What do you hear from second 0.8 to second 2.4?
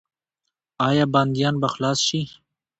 آیا بندیان به خلاص شي؟